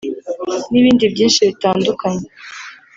[0.71, 2.25] n’ibindi byinshi bitandukanye